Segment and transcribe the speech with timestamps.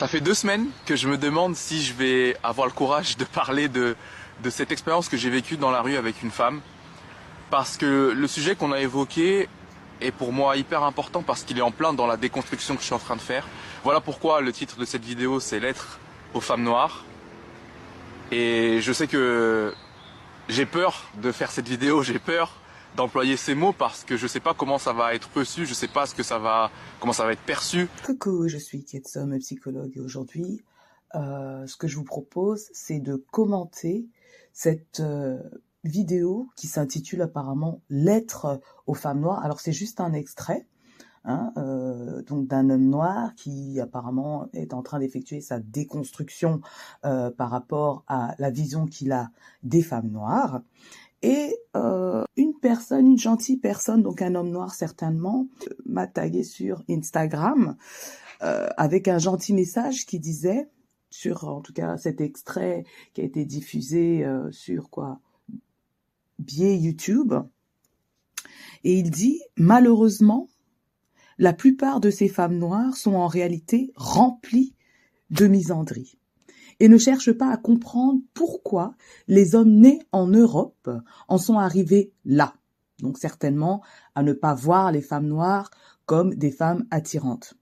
[0.00, 3.24] Ça fait deux semaines que je me demande si je vais avoir le courage de
[3.24, 3.96] parler de,
[4.48, 6.60] cette expérience que j'ai vécue dans la rue avec une femme.
[7.50, 9.48] Parce que le sujet qu'on a évoqué
[10.00, 12.86] est pour moi hyper important parce qu'il est en plein dans la déconstruction que je
[12.86, 13.44] suis en train de faire.
[13.82, 15.98] Voilà pourquoi le titre de cette vidéo c'est Lettre
[16.32, 17.04] aux femmes noires.
[18.30, 19.74] Et je sais que
[20.48, 22.52] j'ai peur de faire cette vidéo, j'ai peur
[22.96, 25.88] d'employer ces mots parce que je sais pas comment ça va être reçu, je sais
[25.88, 26.70] pas ce que ça va,
[27.00, 27.88] comment ça va être perçu.
[28.04, 30.62] Coucou, je suis Ketsom, psychologue et aujourd'hui,
[31.14, 34.06] euh, ce que je vous propose, c'est de commenter
[34.52, 35.38] cette euh,
[35.84, 39.44] vidéo qui s'intitule apparemment Lettre aux femmes noires.
[39.44, 40.66] Alors c'est juste un extrait.
[41.24, 46.60] Hein, euh, donc d'un homme noir qui apparemment est en train d'effectuer sa déconstruction
[47.02, 49.30] par rapport à la vision qu'il a
[49.62, 50.62] des femmes noires.
[51.22, 55.48] Et euh, une personne, une gentille personne, donc un homme noir certainement,
[55.84, 57.76] m'a tagué sur Instagram
[58.42, 60.68] euh, avec un gentil message qui disait,
[61.10, 62.84] sur en tout cas cet extrait
[63.14, 65.20] qui a été diffusé euh, sur quoi?
[66.38, 67.34] Biais YouTube,
[68.84, 70.48] et il dit malheureusement,
[71.38, 74.74] la plupart de ces femmes noires sont en réalité remplies
[75.30, 76.18] de misandrie
[76.80, 78.94] et ne cherche pas à comprendre pourquoi
[79.26, 80.90] les hommes nés en Europe
[81.28, 82.54] en sont arrivés là.
[83.00, 83.82] Donc certainement
[84.14, 85.70] à ne pas voir les femmes noires
[86.06, 87.54] comme des femmes attirantes.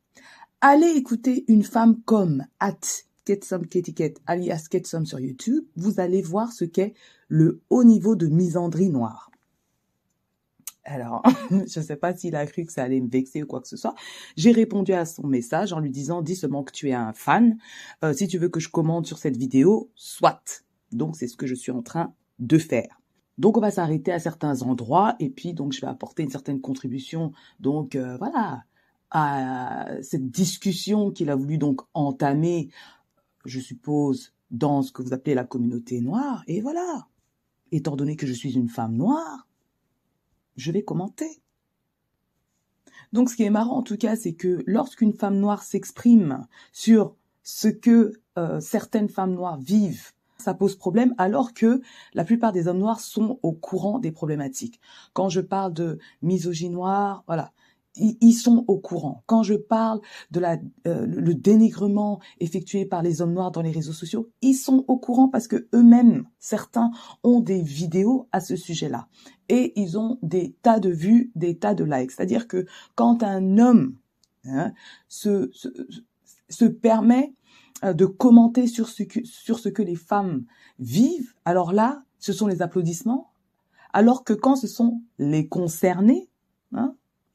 [0.61, 2.79] Allez écouter une femme comme at
[3.25, 3.65] Ketsom
[4.27, 6.95] alias Ketsom sur YouTube, vous allez voir ce qu'est
[7.29, 9.31] le haut niveau de misandrie noire.
[10.87, 13.61] Alors, je ne sais pas s'il a cru que ça allait me vexer ou quoi
[13.61, 13.95] que ce soit.
[14.37, 17.59] J'ai répondu à son message en lui disant, dis seulement que tu es un fan.
[18.05, 20.65] Euh, si tu veux que je commente sur cette vidéo, soit.
[20.93, 23.01] Donc, c'est ce que je suis en train de faire.
[23.37, 26.61] Donc, on va s'arrêter à certains endroits et puis, donc, je vais apporter une certaine
[26.61, 27.33] contribution.
[27.59, 28.63] Donc, euh, voilà,
[29.11, 32.71] à cette discussion qu'il a voulu donc entamer,
[33.45, 36.45] je suppose, dans ce que vous appelez la communauté noire.
[36.47, 37.09] Et voilà.
[37.73, 39.46] Étant donné que je suis une femme noire,
[40.57, 41.41] je vais commenter.
[43.13, 47.15] Donc ce qui est marrant en tout cas, c'est que lorsqu'une femme noire s'exprime sur
[47.43, 51.81] ce que euh, certaines femmes noires vivent, ça pose problème alors que
[52.15, 54.81] la plupart des hommes noirs sont au courant des problématiques.
[55.13, 57.53] Quand je parle de misogynie noire, voilà,
[57.97, 59.23] ils sont au courant.
[59.27, 60.01] Quand je parle
[60.31, 64.55] de la, euh, le dénigrement effectué par les hommes noirs dans les réseaux sociaux, ils
[64.55, 66.91] sont au courant parce que eux-mêmes, certains
[67.23, 69.09] ont des vidéos à ce sujet-là
[69.49, 72.11] et ils ont des tas de vues, des tas de likes.
[72.11, 73.97] C'est-à-dire que quand un homme
[74.45, 74.73] hein,
[75.09, 75.69] se, se,
[76.49, 77.35] se, permet
[77.85, 80.45] euh, de commenter sur ce, que, sur ce que les femmes
[80.79, 83.31] vivent, alors là, ce sont les applaudissements.
[83.93, 86.29] Alors que quand ce sont les concernés,
[86.73, 86.95] hein,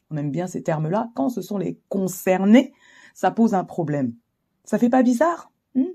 [0.09, 2.73] on aime bien ces termes-là, quand ce sont les concernés,
[3.13, 4.13] ça pose un problème.
[4.63, 5.85] Ça fait pas bizarre hmm?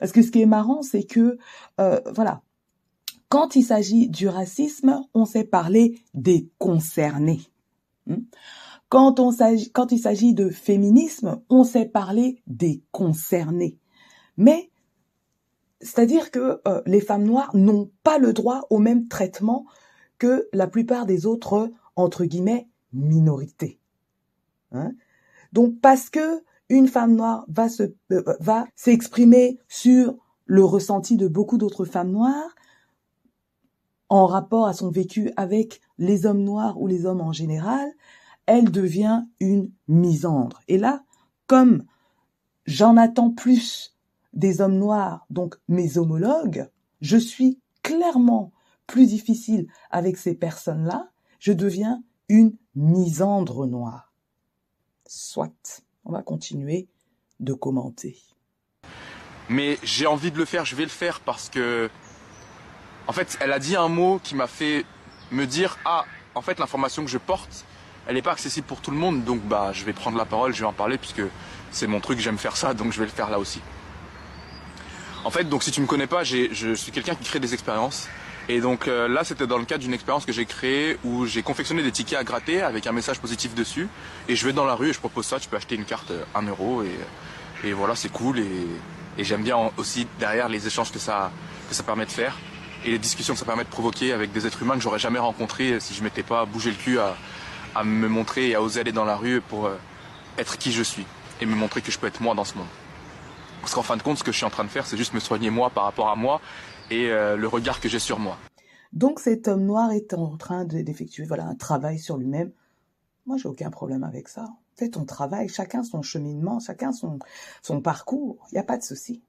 [0.00, 1.38] Parce que ce qui est marrant, c'est que,
[1.80, 2.42] euh, voilà,
[3.28, 7.40] quand il s'agit du racisme, on sait parler des concernés.
[8.06, 8.22] Hmm?
[8.88, 13.78] Quand, on il s'agit de féminisme, on sait parler des concernés.
[14.38, 14.70] Mais,
[15.80, 19.66] c'est-à-dire que euh, les femmes noires n'ont pas le droit au même traitement
[20.18, 23.78] que la plupart des autres, entre guillemets, minorité.
[24.72, 24.92] Hein?
[25.52, 30.16] Donc parce que une femme noire euh, va s'exprimer sur
[30.46, 32.54] le ressenti de beaucoup d'autres femmes noires
[34.08, 37.90] en rapport à son vécu avec les hommes noirs ou les hommes en général,
[38.46, 40.60] elle devient une misandre.
[40.68, 41.04] Et là,
[41.46, 41.84] comme
[42.66, 43.96] j'en attends plus
[44.32, 46.68] des hommes noirs, donc mes homologues,
[47.00, 48.52] je suis clairement
[48.86, 54.12] plus difficile avec ces personnes-là, je deviens une misandre noire.
[55.06, 56.88] Soit, on va continuer
[57.40, 58.18] de commenter.
[59.48, 61.88] Mais j'ai envie de le faire, je vais le faire parce que,
[63.08, 64.84] en fait, elle a dit un mot qui m'a fait
[65.32, 66.04] me dire, ah,
[66.34, 67.64] en fait, l'information que je porte,
[68.06, 70.54] elle n'est pas accessible pour tout le monde, donc bah, je vais prendre la parole,
[70.54, 71.22] je vais en parler puisque
[71.70, 73.60] c'est mon truc, j'aime faire ça, donc je vais le faire là aussi.
[75.24, 78.08] En fait, donc si tu me connais pas, je suis quelqu'un qui crée des expériences.
[78.50, 81.42] Et donc euh, là, c'était dans le cadre d'une expérience que j'ai créée où j'ai
[81.42, 83.88] confectionné des tickets à gratter avec un message positif dessus.
[84.26, 85.38] Et je vais dans la rue et je propose ça.
[85.38, 86.82] Tu peux acheter une carte 1 euh, euro
[87.64, 88.38] et, voilà, c'est cool.
[88.38, 88.66] Et,
[89.18, 91.30] j'aime bien aussi derrière les échanges que ça
[91.84, 92.34] permet de faire
[92.84, 95.18] et les discussions que ça permet de provoquer avec des êtres humains que j'aurais jamais
[95.18, 97.14] rencontrés si je m'étais pas bougé le cul à,
[97.84, 99.76] me montrer et à oser aller dans la rue pour euh,
[100.36, 101.06] être qui je suis
[101.40, 102.66] et me montrer que je peux être moi dans ce monde.
[103.60, 105.14] Parce qu'en fin de compte, ce que je suis en train de faire, c'est juste
[105.14, 106.40] me soigner moi par rapport à moi
[106.90, 108.36] et euh, le regard que j'ai sur moi.
[108.92, 112.52] Donc cet homme noir est en train d'effectuer voilà un travail sur lui-même.
[113.26, 114.46] Moi, j'ai aucun problème avec ça.
[114.74, 117.18] Fais ton travail, chacun son cheminement, chacun son,
[117.62, 118.38] son parcours.
[118.50, 119.22] Il n'y a pas de souci.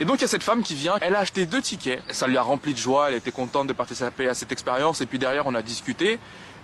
[0.00, 2.26] Et donc il y a cette femme qui vient, elle a acheté deux tickets, ça
[2.26, 5.20] lui a rempli de joie, elle était contente de participer à cette expérience, et puis
[5.20, 6.18] derrière on a discuté,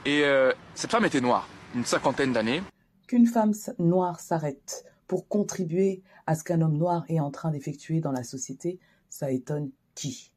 [0.04, 2.60] et euh, cette femme était noire, une cinquantaine d'années.
[3.06, 8.00] Qu'une femme noire s'arrête pour contribuer à ce qu'un homme noir est en train d'effectuer
[8.00, 10.32] dans la société, ça étonne qui?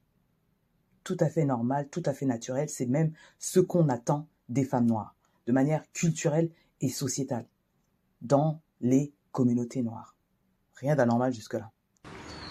[1.04, 4.86] Tout à fait normal, tout à fait naturel, c'est même ce qu'on attend des femmes
[4.86, 5.16] noires,
[5.48, 7.48] de manière culturelle et sociétale,
[8.22, 10.16] dans les communautés noires.
[10.75, 11.72] Rien d'anormal jusque-là.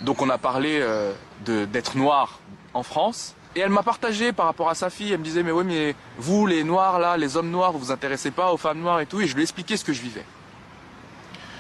[0.03, 1.13] Donc on a parlé euh,
[1.45, 2.41] d'être noir
[2.75, 3.35] en France.
[3.55, 5.13] Et elle m'a partagé par rapport à sa fille.
[5.13, 7.91] Elle me disait, mais oui, mais vous, les noirs, là, les hommes noirs, vous vous
[7.91, 9.21] intéressez pas aux femmes noires et tout.
[9.21, 10.25] Et je lui ai expliqué ce que je vivais.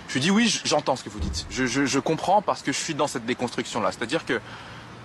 [0.08, 1.46] Je lui ai dit, oui, j'entends ce que vous dites.
[1.50, 3.92] Je, je, comprends parce que je suis dans cette déconstruction-là.
[3.92, 4.40] C'est-à-dire que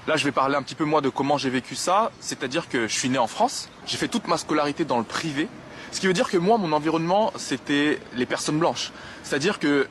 [0.07, 2.11] là, je vais parler un petit peu, moi, de comment j'ai vécu ça.
[2.21, 3.69] C'est-à-dire que je suis né en France.
[3.85, 5.49] J'ai fait toute ma scolarité dans le privé.
[5.91, 8.91] Ce qui veut dire que moi, mon environnement, c'était les personnes blanches.
[9.23, 9.87] C'est-à-dire que,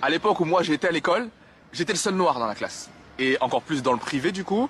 [0.00, 1.28] à l'époque où moi j'étais à l'école,
[1.76, 2.88] J'étais le seul noir dans la classe.
[3.18, 4.66] Et encore plus dans le privé, du coup.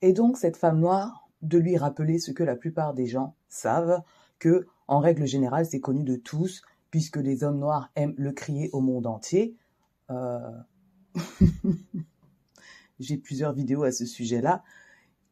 [0.00, 4.00] Et donc, cette femme noire, de lui rappeler ce que la plupart des gens savent,
[4.38, 8.70] que, en règle générale, c'est connu de tous, puisque les hommes noirs aiment le crier
[8.72, 9.54] au monde entier.
[10.08, 10.38] Euh,
[12.98, 14.62] j'ai plusieurs vidéos à ce sujet-là,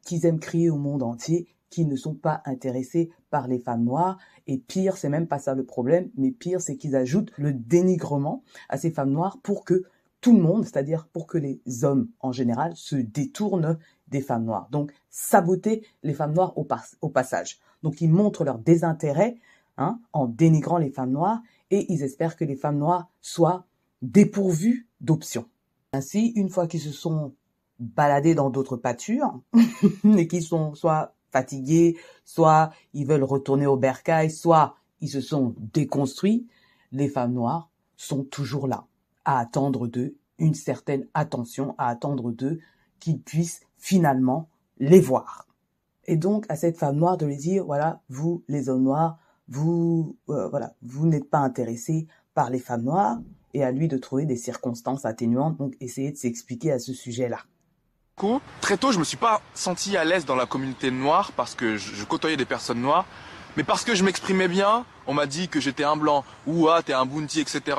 [0.04, 4.18] qu'ils aiment crier au monde entier, qu'ils ne sont pas intéressés par les femmes noires.
[4.46, 8.44] Et pire, c'est même pas ça le problème, mais pire, c'est qu'ils ajoutent le dénigrement
[8.68, 9.84] à ces femmes noires pour que
[10.22, 13.76] tout le monde, c'est-à-dire pour que les hommes en général se détournent
[14.06, 14.68] des femmes noires.
[14.70, 17.58] Donc saboter les femmes noires au, passage.
[17.82, 19.36] Donc ils montrent leur désintérêt
[19.76, 23.66] hein, en dénigrant les femmes noires et ils espèrent que les femmes noires soient
[24.00, 25.48] dépourvues d'options.
[25.92, 27.34] Ainsi, une fois qu'ils se sont
[27.80, 29.40] baladés dans d'autres pâtures
[30.16, 35.56] et qu'ils sont soit fatigués, soit ils veulent retourner au bercail, soit ils se sont
[35.58, 36.46] déconstruits,
[36.92, 38.86] les femmes noires sont toujours là
[39.24, 42.60] à attendre d'eux une certaine attention, à attendre d'eux
[43.00, 44.48] qu'ils puissent finalement
[44.78, 45.46] les voir.
[46.06, 50.16] Et donc à cette femme noire de lui dire voilà vous les hommes noirs vous
[50.28, 53.18] euh, voilà vous n'êtes pas intéressés par les femmes noires
[53.54, 57.38] et à lui de trouver des circonstances atténuantes donc essayer de s'expliquer à ce sujet-là.
[58.60, 61.76] Très tôt, je me suis pas senti à l'aise dans la communauté noire parce que
[61.76, 63.04] je, côtoyais des personnes noires,
[63.56, 66.82] mais parce que je m'exprimais bien, on m'a dit que j'étais un blanc ou ah
[66.84, 67.76] t'es un bounty, etc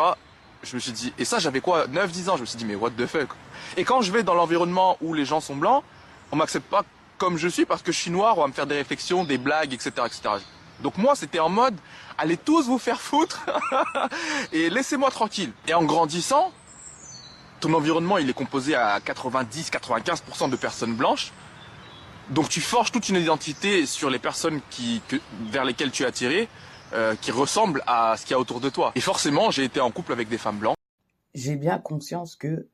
[0.63, 2.75] je me suis dit, et ça j'avais quoi 9-10 ans, je me suis dit mais
[2.75, 3.29] what the fuck?
[3.77, 5.83] Et quand je vais dans l'environnement où les gens sont blancs,
[6.31, 6.83] on m'accepte pas
[7.17, 9.37] comme je suis parce que je suis noir, on va me faire des réflexions, des
[9.37, 9.91] blagues, etc.
[10.05, 10.21] etc.
[10.81, 11.75] Donc moi c'était en mode,
[12.17, 13.45] allez tous vous faire foutre
[14.51, 15.51] et laissez-moi tranquille.
[15.67, 16.51] Et en grandissant,
[17.59, 21.31] ton environnement il est composé à 90-95% de personnes blanches.
[22.29, 25.01] Donc tu forges toute une identité sur les personnes qui,
[25.49, 26.47] vers lesquelles tu es attiré
[26.93, 28.91] euh, qui ressemble à ce qu'il y a autour de toi.
[28.95, 30.77] Et forcément, j'ai été en couple avec des femmes blanches.
[31.33, 32.67] J'ai bien conscience que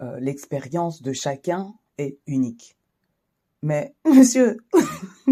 [0.00, 2.76] euh, l'expérience de chacun est unique.
[3.62, 4.58] Mais, monsieur,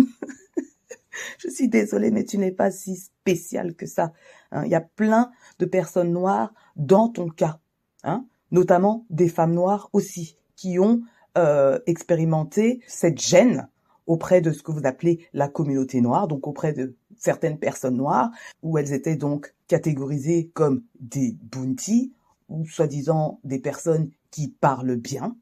[1.38, 4.12] je suis désolée, mais tu n'es pas si spécial que ça.
[4.50, 4.64] Hein.
[4.64, 7.60] Il y a plein de personnes noires dans ton cas,
[8.02, 11.02] hein, notamment des femmes noires aussi, qui ont
[11.36, 13.68] euh, expérimenté cette gêne
[14.06, 18.30] auprès de ce que vous appelez la communauté noire, donc auprès de certaines personnes noires,
[18.62, 22.12] où elles étaient donc catégorisées comme des bounty,
[22.48, 25.36] ou soi-disant des personnes qui parlent bien.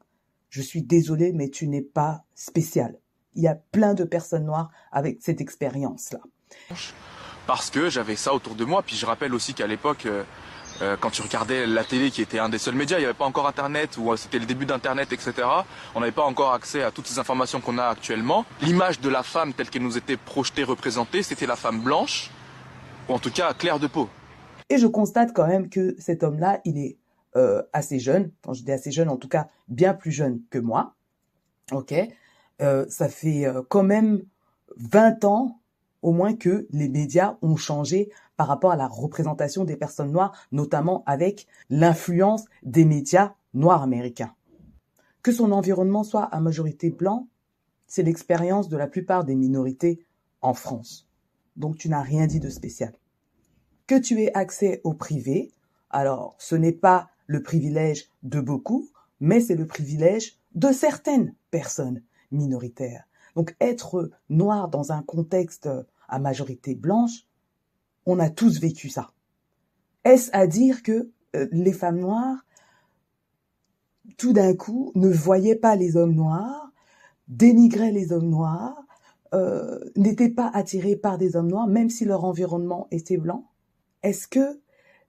[0.49, 2.97] Je suis désolée, mais tu n'es pas spécial.
[3.35, 6.19] Il y a plein de personnes noires avec cette expérience-là.
[7.47, 10.07] Parce que j'avais ça autour de moi, puis je rappelle aussi qu'à l'époque,
[10.81, 13.05] euh, euh, quand tu regardais la télé qui était un des seuls médias, il n'y
[13.05, 15.33] avait pas encore Internet ou euh, c'était le début d'Internet, etc.
[15.95, 18.45] On n'avait pas encore accès à toutes ces informations qu'on a actuellement.
[18.61, 22.31] L'image de la femme telle qu'elle nous était projetée, représentée, c'était la femme blanche,
[23.09, 24.09] ou en tout cas claire de peau.
[24.69, 26.97] Et je constate quand même que cet homme-là, il est
[27.35, 28.31] euh, assez jeune.
[28.43, 30.95] Quand je dis assez jeune, en tout cas bien plus jeune que moi.
[31.71, 31.93] Ok,
[32.59, 34.21] ça fait quand même
[34.77, 35.59] 20 ans
[36.03, 40.35] au moins que les médias ont changé par rapport à la représentation des personnes noires,
[40.51, 44.33] notamment avec l'influence des médias noirs américains.
[45.21, 47.27] Que son environnement soit à majorité blanc,
[47.87, 50.05] c'est l'expérience de la plupart des minorités
[50.41, 51.07] en France.
[51.55, 52.93] Donc tu n'as rien dit de spécial.
[53.87, 55.51] Que tu aies accès au privé,
[55.89, 62.01] alors ce n'est pas le privilège de beaucoup, mais c'est le privilège de certaines personnes
[62.31, 63.05] minoritaires.
[63.35, 65.69] Donc être noir dans un contexte
[66.19, 67.25] majorité blanche,
[68.05, 69.11] on a tous vécu ça.
[70.03, 72.45] Est-ce à dire que euh, les femmes noires,
[74.17, 76.71] tout d'un coup, ne voyaient pas les hommes noirs,
[77.27, 78.83] dénigraient les hommes noirs,
[79.33, 83.49] euh, n'étaient pas attirés par des hommes noirs, même si leur environnement était blanc?
[84.03, 84.59] Est-ce que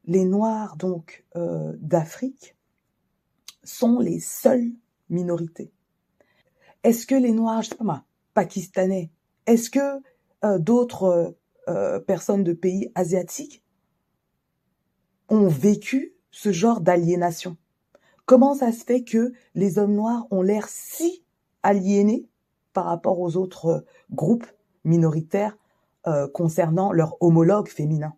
[0.07, 2.57] les Noirs donc euh, d'Afrique
[3.65, 4.73] sont les seules
[5.11, 5.73] minorités?
[6.85, 9.11] Est-ce que les Noirs, je sais pas pakistanais,
[9.47, 10.01] est-ce que
[10.45, 11.37] euh, d'autres
[11.69, 13.63] euh, personnes de pays asiatiques
[15.29, 17.57] ont vécu ce genre d'aliénation
[18.27, 21.25] Comment ça se fait que les hommes noirs ont l'air si
[21.63, 22.27] aliénés
[22.73, 24.47] par rapport aux autres groupes
[24.85, 25.57] minoritaires
[26.07, 28.15] euh, concernant leur homologue féminin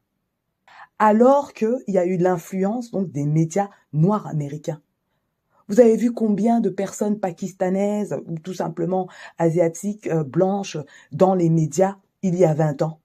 [0.98, 4.80] alors qu'il y a eu l'influence donc des médias noirs américains.
[5.68, 10.78] Vous avez vu combien de personnes pakistanaises ou tout simplement asiatiques euh, blanches
[11.12, 13.00] dans les médias il y a 20 ans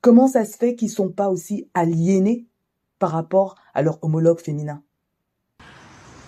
[0.00, 2.44] Comment ça se fait qu'ils sont pas aussi aliénés
[2.98, 4.82] par rapport à leur homologue féminin?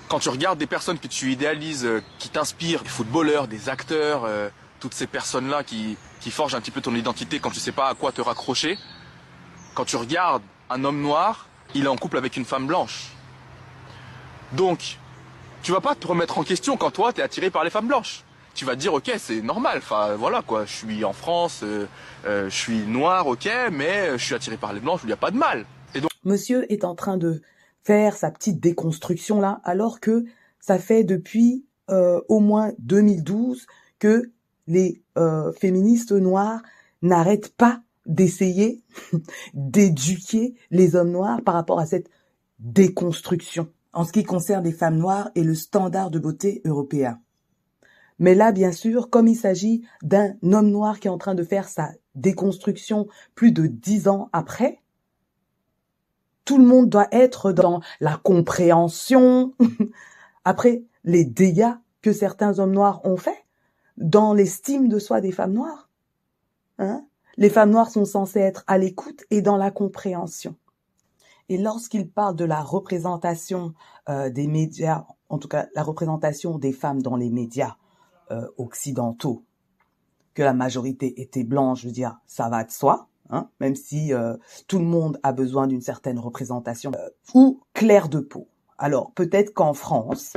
[0.08, 4.25] Quand tu regardes des personnes que tu idéalises, euh, qui t'inspirent, des footballeurs, des acteurs,
[4.25, 4.49] euh,
[4.80, 7.88] toutes ces personnes-là qui, qui forgent un petit peu ton identité quand tu sais pas
[7.88, 8.78] à quoi te raccrocher,
[9.75, 13.12] quand tu regardes un homme noir, il est en couple avec une femme blanche.
[14.52, 14.99] Donc,
[15.62, 17.88] tu vas pas te remettre en question quand toi, tu es attiré par les femmes
[17.88, 18.25] blanches.
[18.56, 21.86] Tu vas te dire, ok, c'est normal, enfin voilà quoi, je suis en France, euh,
[22.25, 25.18] euh, je suis noir, ok, mais je suis attiré par les blanches, il n'y a
[25.18, 25.66] pas de mal.
[25.94, 26.10] Et donc...
[26.25, 27.42] Monsieur est en train de
[27.84, 30.25] faire sa petite déconstruction là, alors que
[30.58, 33.66] ça fait depuis euh, au moins 2012
[33.98, 34.32] que
[34.66, 36.62] les euh, féministes noirs
[37.02, 38.82] n'arrêtent pas d'essayer
[39.54, 42.08] d'éduquer les hommes noirs par rapport à cette
[42.58, 47.20] déconstruction en ce qui concerne les femmes noires et le standard de beauté européen.
[48.18, 51.44] Mais là, bien sûr, comme il s'agit d'un homme noir qui est en train de
[51.44, 54.80] faire sa déconstruction plus de dix ans après,
[56.44, 59.54] tout le monde doit être dans la compréhension.
[60.44, 63.44] après les dégâts que certains hommes noirs ont faits
[63.96, 65.90] dans l'estime de soi des femmes noires.
[66.78, 67.04] Hein
[67.37, 70.56] les femmes noires sont censées être à l'écoute et dans la compréhension.
[71.49, 73.75] Et lorsqu'il parle de la représentation
[74.08, 77.76] euh, des médias, en tout cas la représentation des femmes dans les médias
[78.30, 79.45] euh, occidentaux,
[80.35, 84.12] que la majorité était blanche, je veux dire, ça va de soi, hein, même si
[84.12, 86.92] euh, tout le monde a besoin d'une certaine représentation,
[87.35, 88.49] ou clair de peau.
[88.78, 90.35] Alors peut-être qu'en France,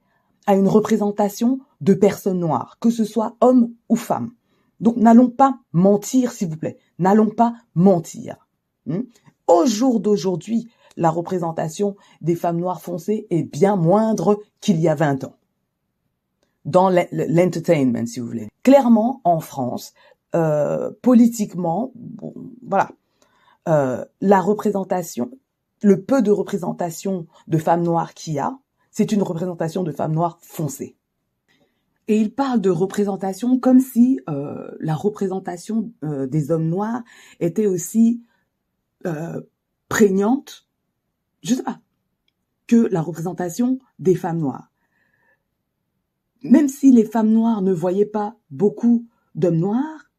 [0.47, 4.31] à une représentation de personnes noires, que ce soit hommes ou femmes.
[4.79, 6.77] Donc n'allons pas mentir, s'il vous plaît.
[6.97, 8.47] N'allons pas mentir.
[8.85, 9.01] Hmm?
[9.47, 14.95] Au jour d'aujourd'hui, la représentation des femmes noires foncées est bien moindre qu'il y a
[14.95, 15.35] 20 ans.
[16.65, 18.49] Dans l'entertainment, si vous voulez.
[18.63, 19.93] Clairement, en France,
[20.35, 21.91] euh, politiquement,
[22.67, 22.91] voilà,
[23.67, 25.31] euh, la représentation,
[25.81, 28.57] le peu de représentation de femmes noires qu'il y a,
[28.91, 30.97] c'est une représentation de femmes noires foncées.
[32.09, 37.03] Et il parle de représentation comme si euh, la représentation euh, des hommes noirs
[37.39, 38.23] était aussi
[39.05, 39.39] euh,
[39.89, 40.67] prégnante,
[41.43, 41.79] je sais pas,
[42.65, 44.71] que la représentation des femmes noires.
[46.41, 50.09] Même si les femmes noires ne voyaient pas beaucoup d'hommes noirs,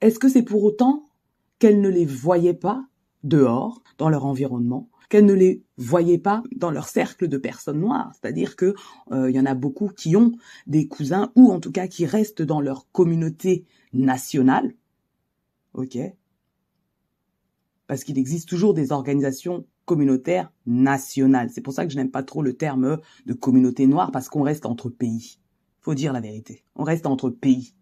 [0.00, 1.10] est-ce que c'est pour autant
[1.58, 2.82] qu'elles ne les voyaient pas
[3.24, 8.10] dehors, dans leur environnement, qu'elles ne les voyaient pas dans leur cercle de personnes noires.
[8.14, 8.74] C'est-à-dire que
[9.12, 10.32] euh, il y en a beaucoup qui ont
[10.66, 14.74] des cousins ou en tout cas qui restent dans leur communauté nationale.
[15.72, 15.96] OK
[17.86, 21.50] Parce qu'il existe toujours des organisations communautaires nationales.
[21.50, 24.42] C'est pour ça que je n'aime pas trop le terme de communauté noire parce qu'on
[24.42, 25.38] reste entre pays.
[25.80, 26.64] Faut dire la vérité.
[26.74, 27.76] On reste entre pays.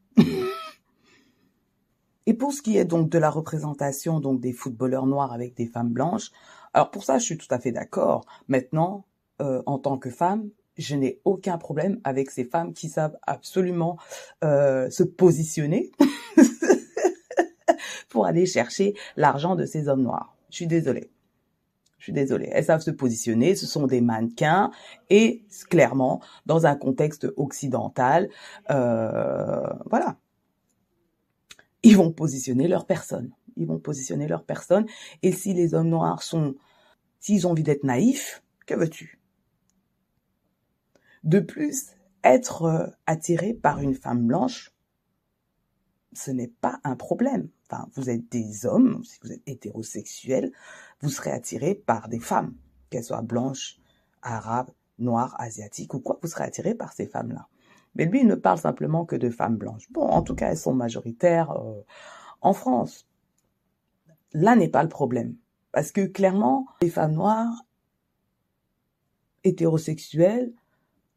[2.27, 5.67] Et pour ce qui est donc de la représentation donc des footballeurs noirs avec des
[5.67, 6.31] femmes blanches,
[6.75, 8.25] alors pour ça, je suis tout à fait d'accord.
[8.49, 9.05] Maintenant,
[9.41, 10.49] euh, en tant que femme,
[10.79, 13.99] je n'ai aucun problème avec ces femmes qui savent absolument
[14.43, 15.91] euh, se positionner
[18.09, 20.35] pour aller chercher l'argent de ces hommes noirs.
[20.51, 21.11] Je suis désolée.
[21.99, 22.49] Je suis désolée.
[22.53, 23.55] Elles savent se positionner.
[23.55, 24.71] Ce sont des mannequins
[25.09, 28.29] et clairement dans un contexte occidental,
[28.71, 30.17] euh, voilà.
[31.85, 33.31] Ils vont positionner leur personne.
[33.57, 34.87] Ils vont positionner leur personne.
[35.23, 36.55] Et si les hommes noirs sont,
[37.21, 39.21] s'ils ont envie d'être naïfs, que veux-tu?
[41.25, 41.93] De plus,
[42.25, 44.73] être euh, attiré par une femme blanche,
[46.13, 47.49] ce n'est pas un problème.
[47.71, 50.53] Enfin, vous êtes des hommes, si vous êtes hétérosexuel,
[51.01, 52.55] vous serez attiré par des femmes,
[52.91, 53.79] qu'elles soient blanches,
[54.21, 57.49] arabes, noires, asiatiques ou quoi, vous serez attiré par ces femmes-là.
[57.95, 59.91] Mais lui, il ne parle simplement que de femmes blanches.
[59.91, 61.83] Bon, en tout cas, elles sont majoritaires euh,
[62.41, 63.07] en France.
[64.35, 65.37] Là n'est pas le problème.
[65.73, 67.65] Parce que clairement, les femmes noires
[69.45, 70.53] hétérosexuelles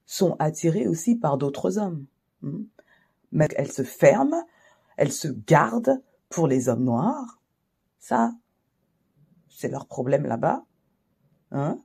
[0.05, 2.05] sont attirées aussi par d'autres hommes.
[2.41, 2.63] Hmm.
[3.31, 4.45] Mais elles se ferment,
[4.97, 7.41] elles se gardent pour les hommes noirs.
[7.99, 8.33] Ça,
[9.49, 10.63] c'est leur problème là-bas.
[11.51, 11.79] Hein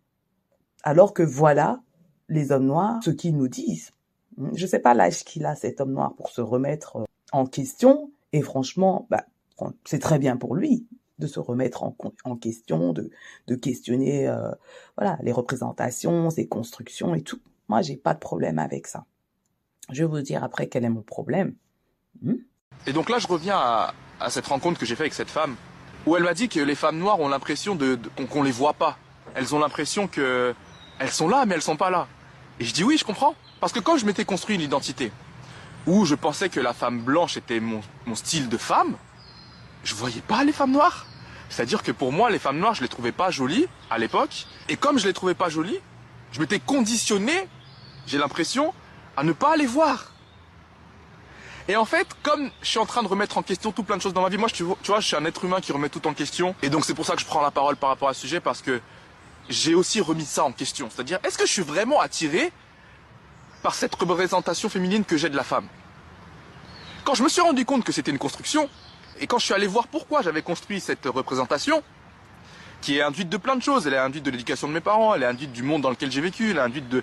[0.82, 1.82] Alors que voilà
[2.28, 3.90] les hommes noirs, ce qu'ils nous disent.
[4.36, 4.50] Hmm.
[4.54, 7.46] Je ne sais pas l'âge qu'il a cet homme noir pour se remettre euh, en
[7.46, 8.12] question.
[8.32, 9.26] Et franchement, bah,
[9.84, 10.86] c'est très bien pour lui
[11.20, 14.50] de se remettre en, question, de, questionner euh,
[14.96, 17.40] voilà les représentations, ses constructions et tout.
[17.68, 19.04] Moi, j'ai pas de problème avec ça.
[19.90, 21.54] Je vais vous dire après quel est mon problème.
[22.22, 22.34] Hmm?
[22.86, 23.92] et donc là, je reviens à,
[24.30, 25.54] cette rencontre que j'ai faite avec cette femme,
[26.06, 27.98] où elle m'a dit que les femmes noires ont l'impression de,
[28.30, 28.98] qu'on les voit pas.
[29.34, 30.54] Elles ont l'impression que
[30.98, 32.08] elles sont là, mais elles sont pas là.
[32.58, 33.34] Et je dis oui, je comprends.
[33.60, 35.12] Parce que quand je m'étais construit une identité,
[35.86, 38.96] où je pensais que la femme blanche était mon, mon style de femme,
[39.84, 41.06] je voyais pas les femmes noires.
[41.50, 44.46] C'est-à-dire que pour moi, les femmes noires, je les trouvais pas jolies à l'époque.
[44.68, 45.80] Et comme je les trouvais pas jolies,
[46.32, 47.48] je m'étais conditionné,
[48.06, 48.72] j'ai l'impression,
[49.16, 50.12] à ne pas les voir.
[51.68, 54.02] Et en fait, comme je suis en train de remettre en question tout plein de
[54.02, 56.06] choses dans ma vie, moi, tu vois, je suis un être humain qui remet tout
[56.06, 56.54] en question.
[56.62, 58.40] Et donc, c'est pour ça que je prends la parole par rapport à ce sujet,
[58.40, 58.80] parce que
[59.48, 60.88] j'ai aussi remis ça en question.
[60.88, 62.52] C'est-à-dire, est-ce que je suis vraiment attiré
[63.62, 65.66] par cette représentation féminine que j'ai de la femme?
[67.04, 68.68] Quand je me suis rendu compte que c'était une construction,
[69.20, 71.82] et quand je suis allé voir pourquoi j'avais construit cette représentation,
[72.80, 75.14] qui est induite de plein de choses, elle est induite de l'éducation de mes parents,
[75.14, 77.02] elle est induite du monde dans lequel j'ai vécu, elle est induite de,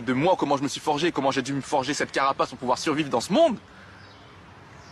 [0.00, 2.58] de, moi, comment je me suis forgé, comment j'ai dû me forger cette carapace pour
[2.58, 3.56] pouvoir survivre dans ce monde.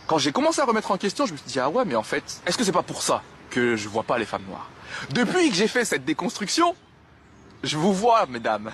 [0.07, 2.03] Quand j'ai commencé à remettre en question, je me suis dit, ah ouais, mais en
[2.03, 4.69] fait, est-ce que c'est pas pour ça que je vois pas les femmes noires?
[5.11, 6.75] Depuis que j'ai fait cette déconstruction,
[7.63, 8.71] je vous vois, mesdames.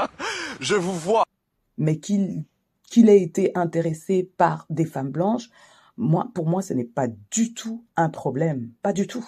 [0.60, 1.24] je vous vois.
[1.78, 2.44] Mais qu'il
[2.90, 5.50] qu'il ait été intéressé par des femmes blanches,
[5.96, 8.72] moi, pour moi, ce n'est pas du tout un problème.
[8.82, 9.26] Pas du tout.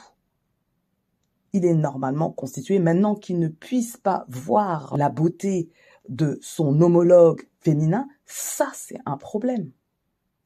[1.52, 2.78] Il est normalement constitué.
[2.78, 5.70] Maintenant qu'il ne puisse pas voir la beauté
[6.08, 9.70] de son homologue féminin, ça, c'est un problème.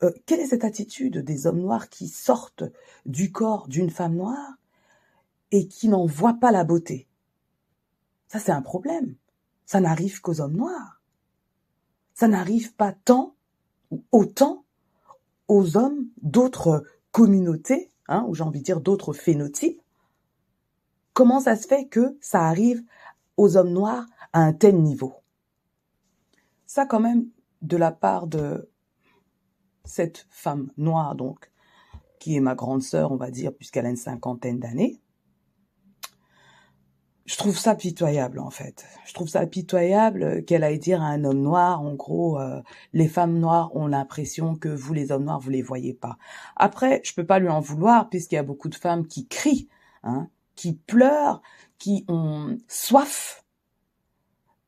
[0.02, 2.64] Euh, quelle est cette attitude des hommes noirs qui sortent
[3.06, 4.56] du corps d'une femme noire
[5.50, 7.08] et qui n'en voient pas la beauté?
[8.28, 9.16] Ça, c'est un problème.
[9.66, 11.00] Ça n'arrive qu'aux hommes noirs.
[12.14, 13.34] Ça n'arrive pas tant
[13.90, 14.64] ou autant
[15.52, 19.82] aux hommes d'autres communautés, hein, ou j'ai envie de dire d'autres phénotypes,
[21.12, 22.82] comment ça se fait que ça arrive
[23.36, 25.12] aux hommes noirs à un tel niveau?
[26.64, 27.26] Ça quand même,
[27.60, 28.70] de la part de
[29.84, 31.50] cette femme noire, donc,
[32.18, 35.01] qui est ma grande sœur, on va dire, puisqu'elle a une cinquantaine d'années,
[37.24, 38.84] je trouve ça pitoyable en fait.
[39.06, 42.60] Je trouve ça pitoyable qu'elle aille dire à un homme noir, en gros, euh,
[42.92, 46.18] les femmes noires ont l'impression que vous, les hommes noirs, vous les voyez pas.
[46.56, 49.68] Après, je peux pas lui en vouloir puisqu'il y a beaucoup de femmes qui crient,
[50.02, 51.42] hein, qui pleurent,
[51.78, 53.44] qui ont soif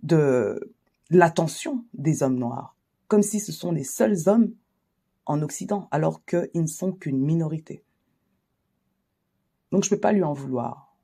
[0.03, 0.73] de
[1.11, 2.77] l'attention des hommes noirs,
[3.09, 4.53] comme si ce sont les seuls hommes
[5.27, 7.83] en Occident, alors qu'ils ne sont qu'une minorité.
[9.73, 10.95] Donc je peux pas lui en vouloir.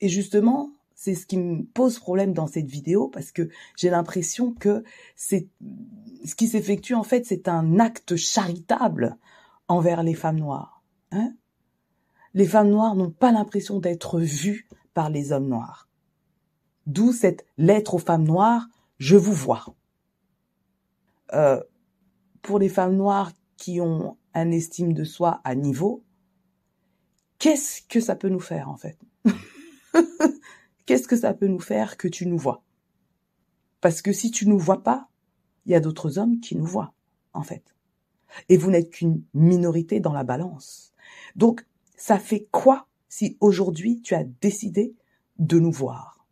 [0.00, 4.52] Et justement, c'est ce qui me pose problème dans cette vidéo parce que j'ai l'impression
[4.52, 4.84] que
[5.16, 5.36] ce
[6.36, 9.16] qui s'effectue en fait, c'est un acte charitable
[9.68, 10.82] envers les femmes noires.
[11.10, 11.34] Hein
[12.34, 15.88] les femmes noires n'ont pas l'impression d'être vues par les hommes noirs.
[16.86, 19.64] D'où cette lettre aux femmes noires, je vous vois.
[21.32, 21.62] Euh,
[22.42, 26.02] pour les femmes noires qui ont un estime de soi à niveau,
[27.38, 28.98] qu'est-ce que ça peut nous faire en fait?
[30.86, 32.62] qu'est-ce que ça peut nous faire que tu nous vois?
[33.80, 35.08] Parce que si tu nous vois pas,
[35.66, 36.94] il y a d'autres hommes qui nous voient,
[37.32, 37.74] en fait.
[38.48, 40.92] Et vous n'êtes qu'une minorité dans la balance.
[41.36, 41.66] Donc,
[41.96, 44.94] ça fait quoi si aujourd'hui tu as décidé
[45.38, 46.26] de nous voir?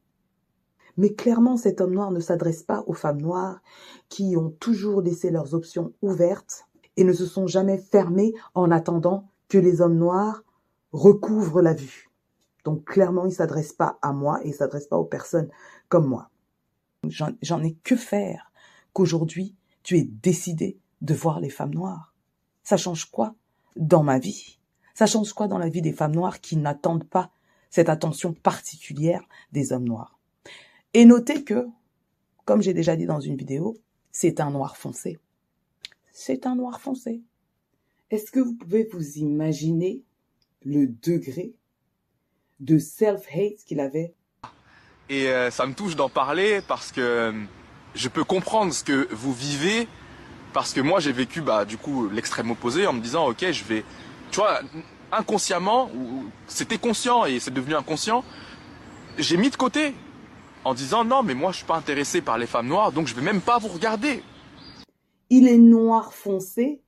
[0.97, 3.62] Mais clairement, cet homme noir ne s'adresse pas aux femmes noires
[4.09, 9.29] qui ont toujours laissé leurs options ouvertes et ne se sont jamais fermées en attendant
[9.49, 10.43] que les hommes noirs
[10.93, 12.12] recouvrent la vue.
[12.64, 15.51] Donc clairement, il s'adresse pas à moi et il s'adresse pas aux personnes
[15.88, 16.31] comme moi.
[17.09, 18.53] J'en ai que faire
[18.92, 22.14] qu'aujourd'hui, tu aies décidé de voir les femmes noires.
[22.62, 23.35] Ça change quoi
[23.77, 24.59] dans ma vie?
[24.94, 27.33] Ça change quoi dans la vie des femmes noires qui n'attendent pas
[27.70, 30.18] cette attention particulière des hommes noirs?
[30.94, 31.66] Et notez que,
[32.44, 33.77] comme j'ai déjà dit dans une vidéo,
[34.12, 35.18] c'est un noir foncé.
[36.12, 37.22] C'est un noir foncé.
[38.11, 40.03] Est-ce que vous pouvez vous imaginer
[40.64, 41.55] le degré
[42.62, 44.14] de self-hate qu'il avait.
[45.11, 47.33] Et euh, ça me touche d'en parler parce que euh,
[47.94, 49.88] je peux comprendre ce que vous vivez
[50.55, 53.64] parce que moi j'ai vécu bah du coup l'extrême opposé en me disant ok je
[53.64, 53.85] vais
[54.31, 54.61] tu vois
[55.11, 58.25] inconsciemment ou c'était conscient et c'est devenu inconscient
[59.18, 59.94] j'ai mis de côté
[60.64, 63.14] en disant non mais moi je suis pas intéressé par les femmes noires donc je
[63.14, 64.22] vais même pas vous regarder.
[65.31, 66.83] Il est noir foncé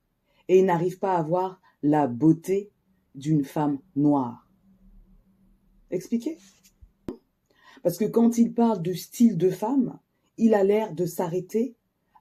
[0.47, 2.71] et il n'arrive pas à voir la beauté
[3.13, 4.44] d'une femme noire
[5.91, 6.37] expliquez
[7.83, 9.99] parce que quand il parle de style de femme
[10.37, 11.75] il a l'air de s'arrêter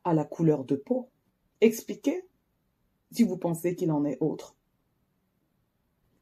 [0.04, 1.08] à la couleur de peau
[1.64, 2.26] Expliquez
[3.10, 4.54] si vous pensez qu'il en est autre.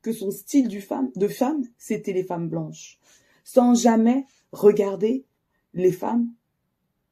[0.02, 3.00] Que son style de femme, c'était les femmes blanches,
[3.42, 5.24] sans jamais regarder
[5.74, 6.28] les femmes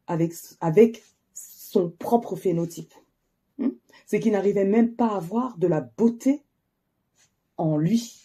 [0.07, 1.03] avec, avec
[1.35, 2.95] son propre phénotype.
[3.59, 3.71] Hmm?
[4.07, 6.45] C'est qu'il n'arrivait même pas à voir de la beauté
[7.57, 8.23] en lui.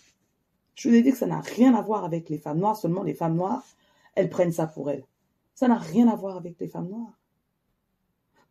[0.75, 3.03] Je vous ai dit que ça n'a rien à voir avec les femmes noires, seulement
[3.03, 3.65] les femmes noires,
[4.13, 5.05] elles prennent ça pour elles.
[5.53, 7.17] Ça n'a rien à voir avec les femmes noires.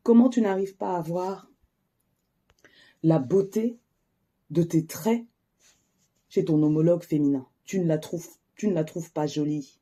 [0.02, 1.50] Comment tu n'arrives pas à voir
[3.02, 3.78] la beauté
[4.50, 5.24] de tes traits
[6.28, 7.46] chez ton homologue féminin?
[7.64, 8.28] Tu ne la trouves,
[8.62, 9.78] ne pas jolie.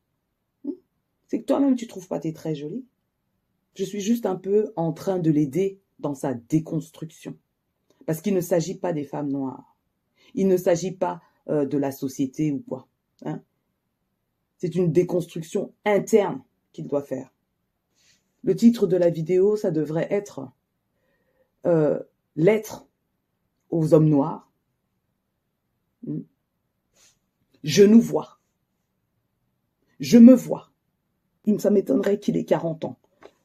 [0.65, 0.71] Hmm?
[1.27, 2.85] C'est que toi-même tu trouves pas tes traits jolis.
[3.75, 7.37] Je suis juste un peu en train de l'aider dans sa déconstruction.
[8.05, 9.77] Parce qu'il ne s'agit pas des femmes noires.
[10.35, 12.87] Il ne s'agit pas euh, de la société ou quoi.
[13.25, 13.41] Hein.
[14.57, 17.33] C'est une déconstruction interne qu'il doit faire.
[18.43, 20.49] Le titre de la vidéo, ça devrait être
[21.65, 21.99] euh,
[22.35, 22.87] Lettre
[23.69, 24.51] aux hommes noirs.
[26.05, 26.21] Hmm.
[27.63, 28.39] Je nous vois.
[29.99, 30.71] Je me vois.
[31.59, 32.97] Ça m'étonnerait qu'il ait 40 ans.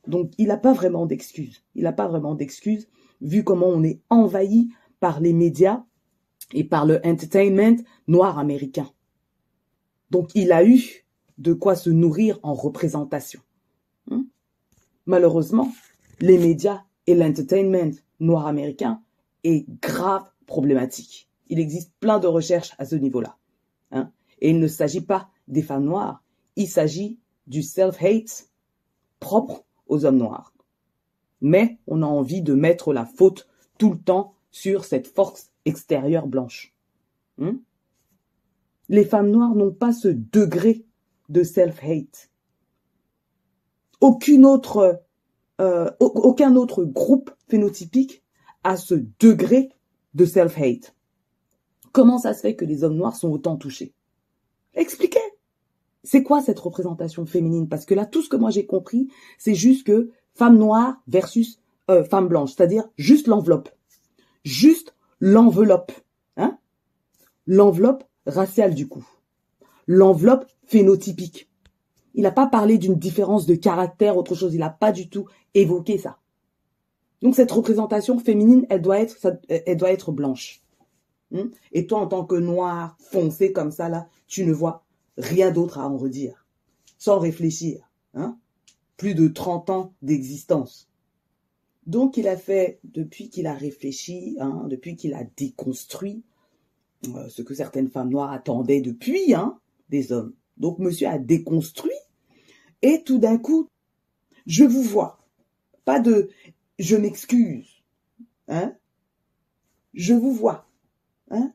[0.06, 1.62] Donc il n'a pas vraiment d'excuses.
[1.74, 2.88] Il n'a pas vraiment d'excuses
[3.20, 4.68] vu comment on est envahi
[5.00, 5.84] par les médias
[6.52, 8.90] et par le entertainment noir américain.
[10.10, 11.04] Donc il a eu
[11.36, 13.40] de quoi se nourrir en représentation.
[15.06, 15.72] Malheureusement,
[16.20, 19.00] les médias et l'entertainment noir américain
[19.42, 21.30] est grave problématique.
[21.48, 23.38] Il existe plein de recherches à ce niveau-là.
[23.90, 24.10] Hein.
[24.40, 26.22] Et il ne s'agit pas des femmes noires,
[26.56, 28.50] il s'agit du self-hate
[29.18, 30.52] propre aux hommes noirs.
[31.40, 36.26] Mais on a envie de mettre la faute tout le temps sur cette force extérieure
[36.26, 36.74] blanche.
[37.40, 37.58] Hein.
[38.88, 40.84] Les femmes noires n'ont pas ce degré
[41.28, 42.30] de self-hate
[44.00, 45.02] aucune autre,
[45.60, 48.22] euh, aucun autre groupe phénotypique
[48.64, 49.70] a ce degré
[50.14, 50.94] de self-hate.
[51.92, 53.94] Comment ça se fait que les hommes noirs sont autant touchés?
[54.74, 55.18] Expliquez.
[56.04, 57.68] C'est quoi cette représentation féminine?
[57.68, 61.60] Parce que là, tout ce que moi j'ai compris, c'est juste que femme noire versus
[61.90, 63.70] euh, femme blanche, c'est-à-dire juste l'enveloppe,
[64.44, 65.92] juste l'enveloppe,
[66.36, 66.58] hein?
[67.46, 69.06] L'enveloppe raciale du coup,
[69.86, 71.48] l'enveloppe phénotypique.
[72.14, 74.54] Il n'a pas parlé d'une différence de caractère, autre chose.
[74.54, 76.18] Il n'a pas du tout évoqué ça.
[77.22, 79.16] Donc cette représentation féminine, elle doit être,
[79.48, 80.62] elle doit être blanche.
[81.30, 81.48] Hmm?
[81.72, 84.84] Et toi, en tant que noir foncé comme ça là, tu ne vois
[85.16, 86.46] rien d'autre à en redire,
[86.96, 87.88] sans réfléchir.
[88.14, 88.38] Hein?
[88.96, 90.87] Plus de 30 ans d'existence.
[91.88, 96.22] Donc il a fait, depuis qu'il a réfléchi, hein, depuis qu'il a déconstruit
[97.08, 100.34] euh, ce que certaines femmes noires attendaient depuis hein, des hommes.
[100.58, 101.90] Donc monsieur a déconstruit
[102.82, 103.70] et tout d'un coup,
[104.46, 105.18] je vous vois.
[105.86, 106.28] Pas de
[106.78, 107.82] je m'excuse.
[108.48, 108.74] Hein?
[109.94, 110.68] Je vous vois.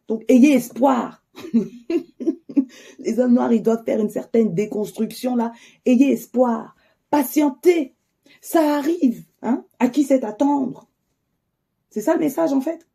[0.07, 1.23] Donc ayez espoir.
[2.99, 5.53] Les hommes noirs, ils doivent faire une certaine déconstruction là.
[5.85, 6.75] Ayez espoir.
[7.11, 7.93] Patientez.
[8.41, 9.25] Ça arrive.
[9.43, 9.65] Hein?
[9.79, 10.87] À qui c'est attendre?
[11.89, 12.87] C'est ça le message en fait.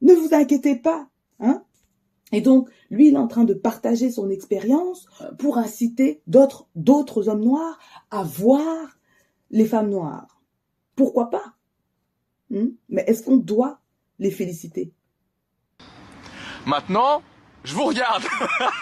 [0.00, 1.08] Ne vous inquiétez pas.
[1.40, 1.62] Hein?
[2.32, 5.06] Et donc, lui, il est en train de partager son expérience
[5.38, 7.78] pour inciter d'autres, d'autres hommes noirs
[8.10, 8.96] à voir
[9.50, 10.42] les femmes noires.
[10.96, 11.54] Pourquoi pas?
[12.50, 12.68] Hmm?
[12.88, 13.80] Mais est-ce qu'on doit
[14.18, 14.94] les féliciter?
[16.64, 17.22] Maintenant,
[17.64, 18.24] je vous regarde.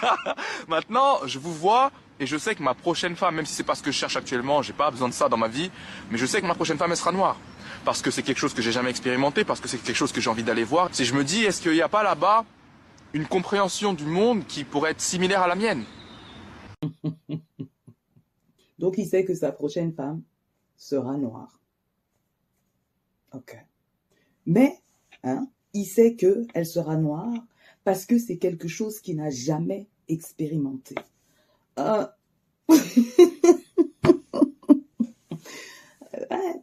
[0.67, 3.73] Maintenant, je vous vois Et je sais que ma prochaine femme, même si c'est pas
[3.73, 5.71] ce que je cherche actuellement, j'ai pas besoin de ça dans ma vie,
[6.11, 7.35] mais je sais que ma prochaine femme, elle sera noire.
[7.83, 10.21] Parce que c'est quelque chose que j'ai jamais expérimenté, parce que c'est quelque chose que
[10.21, 10.93] j'ai envie d'aller voir.
[10.93, 12.45] Si je me dis, est-ce qu'il n'y a pas là-bas
[13.13, 15.83] une compréhension du monde qui pourrait être similaire à la mienne?
[18.77, 20.21] Donc il sait que sa prochaine femme
[20.77, 21.59] sera noire.
[23.33, 23.57] Ok.
[24.45, 24.77] Mais,
[25.23, 27.33] hein, il sait qu'elle sera noire
[27.83, 30.93] parce que c'est quelque chose qu'il n'a jamais expérimenté.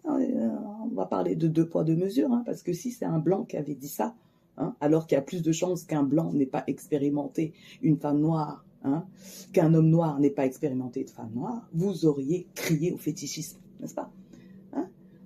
[0.08, 3.18] Euh, on va parler de deux poids, deux mesures, hein, parce que si c'est un
[3.18, 4.14] blanc qui avait dit ça,
[4.56, 7.52] hein, alors qu'il y a plus de chances qu'un blanc n'ait pas expérimenté
[7.82, 9.04] une femme noire, hein,
[9.52, 13.94] qu'un homme noir n'ait pas expérimenté une femme noire, vous auriez crié au fétichisme, n'est-ce
[13.94, 14.10] pas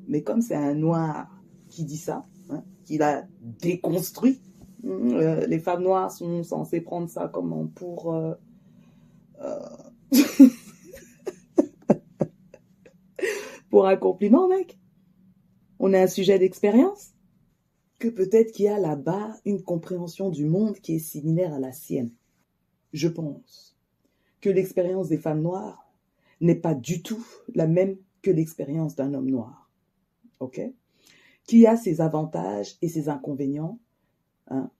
[0.08, 1.28] Mais comme c'est un noir
[1.68, 2.24] qui dit ça,
[2.84, 3.24] qu'il a
[3.60, 4.40] déconstruit,
[4.84, 8.12] euh, les femmes noires sont censées prendre ça comment pour...
[8.12, 8.34] Euh,
[13.70, 14.78] pour un compliment, mec.
[15.78, 17.10] On est un sujet d'expérience.
[17.98, 21.72] Que peut-être qu'il y a là-bas une compréhension du monde qui est similaire à la
[21.72, 22.10] sienne.
[22.92, 23.76] Je pense
[24.40, 25.90] que l'expérience des femmes noires
[26.40, 29.70] n'est pas du tout la même que l'expérience d'un homme noir.
[30.40, 30.60] OK?
[31.46, 33.78] Qui a ses avantages et ses inconvénients.
[34.48, 34.70] Hein?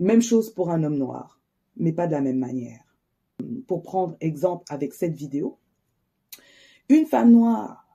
[0.00, 1.40] Même chose pour un homme noir,
[1.76, 2.91] mais pas de la même manière.
[3.78, 5.58] Prendre exemple avec cette vidéo,
[6.88, 7.86] une femme noire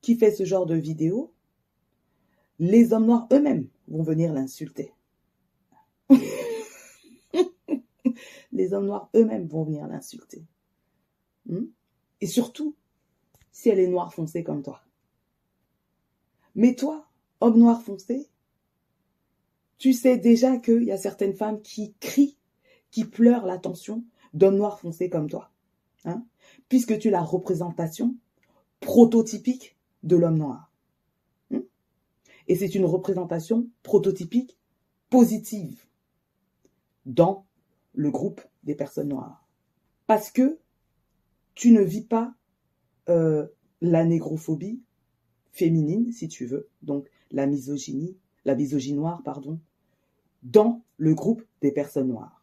[0.00, 1.32] qui fait ce genre de vidéo,
[2.58, 4.92] les hommes noirs eux-mêmes vont venir l'insulter.
[8.52, 10.44] les hommes noirs eux-mêmes vont venir l'insulter.
[11.46, 11.66] Hmm?
[12.20, 12.74] Et surtout,
[13.52, 14.82] si elle est noire foncée comme toi.
[16.54, 17.06] Mais toi,
[17.40, 18.28] homme noir foncé,
[19.78, 22.36] tu sais déjà qu'il y a certaines femmes qui crient,
[22.90, 25.50] qui pleurent l'attention d'hommes noirs foncés comme toi.
[26.04, 26.24] Hein
[26.68, 28.16] puisque tu es la représentation
[28.80, 30.70] prototypique de l'homme noir.
[31.50, 31.60] Hmm?
[32.46, 34.58] Et c'est une représentation prototypique
[35.10, 35.84] positive
[37.06, 37.46] dans
[37.94, 39.48] le groupe des personnes noires.
[40.06, 40.58] Parce que
[41.54, 42.34] tu ne vis pas
[43.08, 43.46] euh,
[43.80, 44.80] la négrophobie
[45.52, 49.58] féminine, si tu veux, donc la misogynie, la misogynie noire, pardon,
[50.42, 52.37] dans le groupe des personnes noires.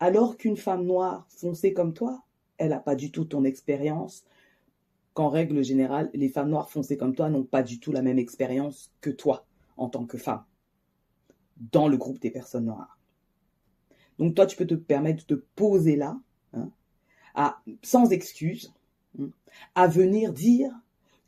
[0.00, 2.24] Alors qu'une femme noire foncée comme toi
[2.60, 4.22] elle n'a pas du tout ton expérience,
[5.14, 8.18] qu'en règle générale, les femmes noires foncées comme toi n'ont pas du tout la même
[8.18, 9.46] expérience que toi
[9.78, 10.44] en tant que femme
[11.72, 12.98] dans le groupe des personnes noires.
[14.18, 16.20] Donc toi, tu peux te permettre de te poser là,
[16.52, 16.70] hein,
[17.82, 18.74] sans excuse,
[19.18, 19.30] hein,
[19.74, 20.70] à venir dire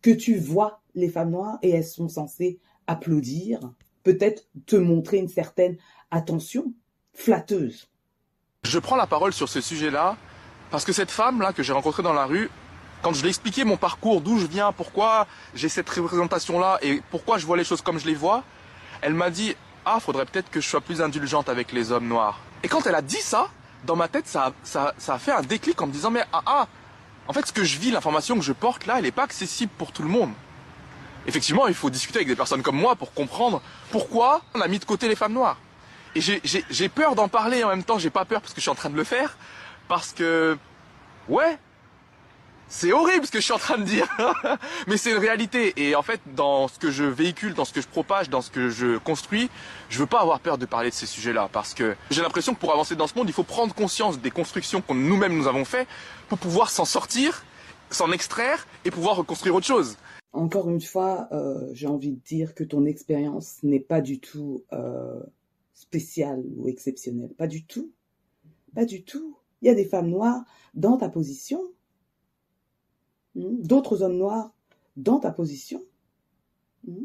[0.03, 5.29] que tu vois les femmes noires et elles sont censées applaudir, peut-être te montrer une
[5.29, 5.79] certaine
[6.11, 6.75] attention
[7.15, 7.92] flatteuse.
[8.73, 10.17] Je prends la parole sur ce sujet-là
[10.71, 12.49] parce que cette femme-là que j'ai rencontrée dans la rue,
[13.03, 17.03] quand je lui ai expliqué mon parcours, d'où je viens, pourquoi j'ai cette représentation-là et
[17.11, 18.45] pourquoi je vois les choses comme je les vois,
[19.03, 22.39] elle m'a dit Ah, faudrait peut-être que je sois plus indulgente avec les hommes noirs.
[22.63, 23.49] Et quand elle a dit ça,
[23.85, 26.69] dans ma tête, ça, a fait un déclic en me disant Mais ah, ah,
[27.29, 29.73] en fait, ce que je vis, l'information que je porte là, elle n'est pas accessible
[29.77, 30.31] pour tout le monde.
[31.27, 34.79] Effectivement, il faut discuter avec des personnes comme moi pour comprendre pourquoi on a mis
[34.79, 35.59] de côté les femmes noires.
[36.15, 38.71] Et j'ai peur d'en parler en même temps, j'ai pas peur parce que je suis
[38.71, 39.37] en train de le faire,
[39.89, 40.59] parce que,
[41.29, 41.59] ouais,
[42.69, 44.09] c'est horrible ce que je suis en train de dire,
[44.87, 45.75] mais c'est une réalité.
[45.77, 48.51] Et en fait, dans ce que je véhicule, dans ce que je propage, dans ce
[48.51, 49.51] que je construis,
[49.91, 52.59] je veux pas avoir peur de parler de ces sujets-là, parce que j'ai l'impression que
[52.59, 55.65] pour avancer dans ce monde, il faut prendre conscience des constructions que nous-mêmes nous avons
[55.65, 55.87] fait
[56.29, 57.45] pour pouvoir s'en sortir,
[57.91, 59.97] s'en extraire et pouvoir reconstruire autre chose.
[60.33, 64.65] Encore une fois, euh, j'ai envie de dire que ton expérience n'est pas du tout
[64.73, 65.21] euh,
[65.83, 67.91] spéciale ou exceptionnelle, pas du tout,
[68.75, 69.37] pas du tout.
[69.61, 71.61] Il y a des femmes noires dans ta position,
[73.35, 74.55] hmm, d'autres hommes noirs
[74.97, 75.83] dans ta position.
[76.87, 77.05] Hmm.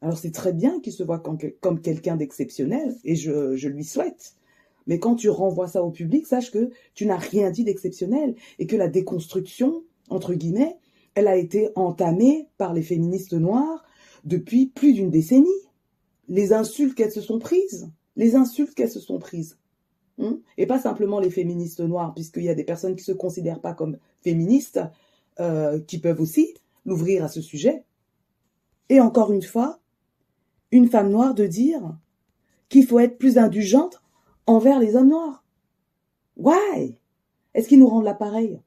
[0.00, 4.36] Alors c'est très bien qu'il se voit comme quelqu'un d'exceptionnel, et je, lui souhaite.
[4.86, 8.66] Mais quand tu renvoies ça au public, sache que tu n'as rien dit d'exceptionnel, et
[8.66, 10.78] que la déconstruction, entre guillemets,
[11.14, 13.84] elle a été entamée par les féministes noires
[14.24, 15.48] depuis plus d'une décennie.
[16.30, 19.58] Les insultes qu'elles se sont prises, les insultes qu'elles se sont prises.
[20.18, 20.34] Hmm?
[20.58, 23.62] et pas simplement les féministes noires, puisqu'il y a des personnes qui ne se considèrent
[23.62, 24.80] pas comme féministes,
[25.38, 26.52] euh, qui peuvent aussi
[26.84, 27.84] l'ouvrir à ce sujet.
[28.90, 29.80] Et encore une fois,
[30.72, 31.96] une femme noire de dire
[32.68, 34.02] qu'il faut être plus indulgente
[34.46, 35.42] envers les hommes noirs.
[36.36, 36.98] Why?
[37.54, 38.60] Est-ce qu'ils nous rendent l'appareil?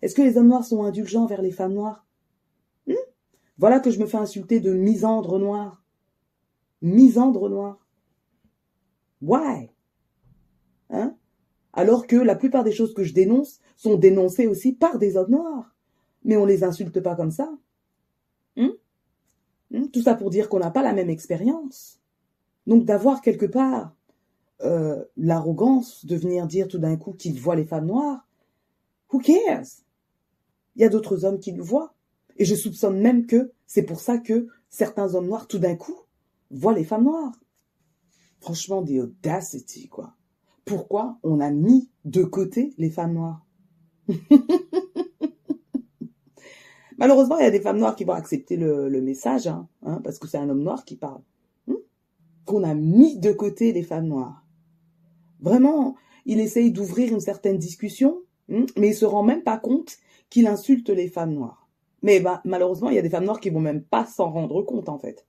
[0.00, 2.06] Est-ce que les hommes noirs sont indulgents envers les femmes noires?
[2.86, 2.94] Hmm?
[3.58, 5.82] Voilà que je me fais insulter de misandre noir.
[6.82, 7.86] Misandre noir.
[9.22, 9.70] Why?
[10.90, 11.16] Hein?
[11.72, 15.32] Alors que la plupart des choses que je dénonce sont dénoncées aussi par des hommes
[15.32, 15.74] noirs.
[16.24, 17.50] Mais on les insulte pas comme ça.
[18.56, 18.72] Hum?
[19.74, 19.90] Hum?
[19.90, 22.00] Tout ça pour dire qu'on n'a pas la même expérience.
[22.66, 23.94] Donc d'avoir quelque part
[24.62, 28.26] euh, l'arrogance de venir dire tout d'un coup qu'il voit les femmes noires,
[29.12, 29.82] who cares?
[30.74, 31.94] Il y a d'autres hommes qui le voient.
[32.38, 35.96] Et je soupçonne même que c'est pour ça que certains hommes noirs, tout d'un coup,
[36.50, 37.32] voient les femmes noires.
[38.40, 40.14] Franchement, des audacity, quoi.
[40.64, 43.46] Pourquoi on a mis de côté les femmes noires?
[46.98, 50.18] Malheureusement, il y a des femmes noires qui vont accepter le, message, hein, hein, parce
[50.18, 51.20] que c'est un homme noir qui parle.
[51.66, 51.74] Hmm?
[52.46, 54.44] Qu'on a mis de côté les femmes noires.
[55.40, 59.98] Vraiment, il essaye d'ouvrir une certaine discussion, hmm, mais il se rend même pas compte
[60.30, 61.68] qu'il insulte les femmes noires.
[62.02, 64.62] Mais bah, malheureusement, il y a des femmes noires qui vont même pas s'en rendre
[64.62, 65.26] compte, en fait.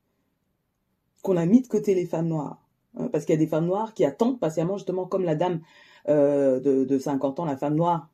[1.27, 2.65] Qu'on a mis de côté les femmes noires.
[2.97, 5.59] Hein, parce qu'il y a des femmes noires qui attendent patiemment, justement, comme la dame
[6.07, 8.09] euh, de, de 50 ans, la femme noire,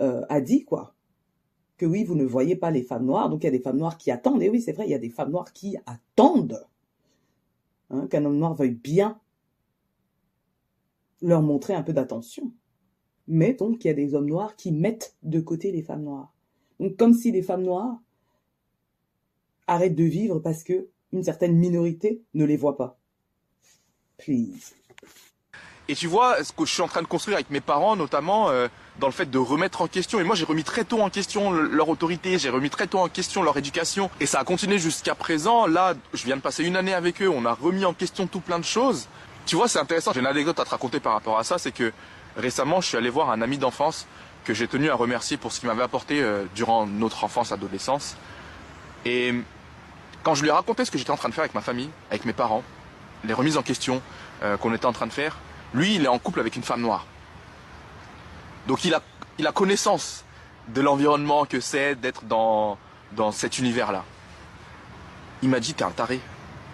[0.00, 0.92] euh, a dit, quoi
[1.76, 3.76] que oui, vous ne voyez pas les femmes noires, donc il y a des femmes
[3.76, 6.66] noires qui attendent, et oui, c'est vrai, il y a des femmes noires qui attendent
[7.90, 9.20] hein, qu'un homme noir veuille bien
[11.22, 12.52] leur montrer un peu d'attention.
[13.28, 16.32] Mais donc, il y a des hommes noirs qui mettent de côté les femmes noires.
[16.80, 18.00] Donc, comme si les femmes noires
[19.66, 22.98] arrêtent de vivre parce que une certaine minorité ne les voit pas.
[24.18, 24.74] Please.
[25.88, 28.50] Et tu vois, ce que je suis en train de construire avec mes parents, notamment
[28.50, 28.66] euh,
[28.98, 30.18] dans le fait de remettre en question.
[30.18, 33.08] Et moi, j'ai remis très tôt en question leur autorité, j'ai remis très tôt en
[33.08, 34.10] question leur éducation.
[34.18, 35.66] Et ça a continué jusqu'à présent.
[35.66, 38.40] Là, je viens de passer une année avec eux, on a remis en question tout
[38.40, 39.08] plein de choses.
[39.46, 40.12] Tu vois, c'est intéressant.
[40.12, 41.92] J'ai une anecdote à te raconter par rapport à ça, c'est que
[42.36, 44.08] récemment, je suis allé voir un ami d'enfance
[44.44, 48.16] que j'ai tenu à remercier pour ce qu'il m'avait apporté euh, durant notre enfance, adolescence.
[49.04, 49.34] Et
[50.26, 51.88] quand je lui ai raconté ce que j'étais en train de faire avec ma famille,
[52.10, 52.64] avec mes parents,
[53.22, 54.02] les remises en question
[54.42, 55.36] euh, qu'on était en train de faire,
[55.72, 57.06] lui, il est en couple avec une femme noire.
[58.66, 59.02] Donc il a,
[59.38, 60.24] il a connaissance
[60.66, 62.76] de l'environnement que c'est d'être dans,
[63.12, 64.02] dans cet univers-là.
[65.42, 66.18] Il m'a dit, t'es un taré.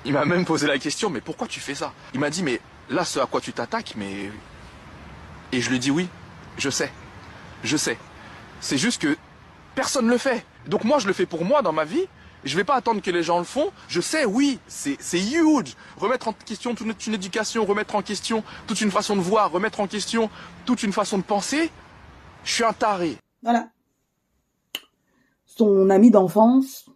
[0.07, 1.93] Il m'a même posé la question, mais pourquoi tu fais ça?
[2.15, 4.31] Il m'a dit, mais là, ce à quoi tu t'attaques, mais...
[5.53, 6.09] Et je lui ai dit, oui,
[6.57, 6.91] je sais.
[7.65, 7.99] Je sais.
[8.63, 9.15] C'est juste que
[9.75, 10.43] personne ne le fait.
[10.69, 12.09] Donc moi, je le fais pour moi dans ma vie,
[12.45, 13.71] je vais pas attendre que les gens le font.
[13.89, 15.77] Je sais, oui, c'est huge.
[15.97, 19.81] Remettre en question toute une éducation, remettre en question toute une façon de voir, remettre
[19.81, 20.31] en question
[20.65, 21.71] toute une façon de penser.
[22.45, 23.17] Je suis un taré.
[23.43, 23.69] Voilà.
[25.47, 26.91] Son ami d'enfance,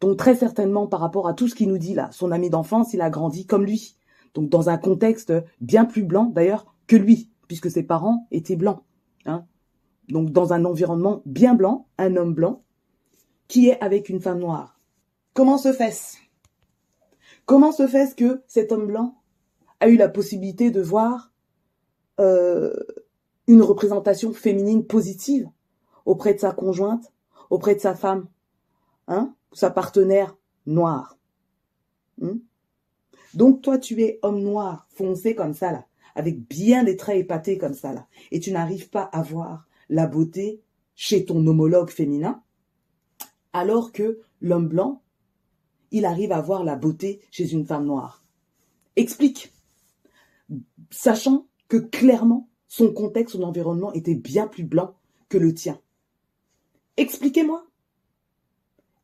[0.00, 2.92] donc très certainement par rapport à tout ce qu'il nous dit là, son ami d'enfance,
[2.94, 3.96] il a grandi comme lui.
[4.34, 8.82] Donc dans un contexte bien plus blanc d'ailleurs que lui, puisque ses parents étaient blancs.
[9.26, 9.44] Hein.
[10.08, 12.62] Donc dans un environnement bien blanc, un homme blanc,
[13.50, 14.78] qui est avec une femme noire.
[15.34, 16.16] Comment se fait-ce?
[17.46, 19.20] Comment se fait-ce que cet homme blanc
[19.80, 21.32] a eu la possibilité de voir
[22.20, 22.72] euh,
[23.48, 25.48] une représentation féminine positive
[26.06, 27.12] auprès de sa conjointe,
[27.50, 28.28] auprès de sa femme,
[29.08, 30.36] hein, sa partenaire
[30.66, 31.18] noire?
[32.22, 32.38] Hein?
[33.34, 35.84] Donc toi, tu es homme noir, foncé comme ça
[36.14, 40.62] avec bien des traits épatés comme ça et tu n'arrives pas à voir la beauté
[40.94, 42.44] chez ton homologue féminin,
[43.52, 45.02] alors que l'homme blanc,
[45.90, 48.24] il arrive à voir la beauté chez une femme noire.
[48.96, 49.52] Explique,
[50.90, 54.94] sachant que clairement, son contexte, son environnement était bien plus blanc
[55.28, 55.80] que le tien.
[56.96, 57.66] Expliquez-moi.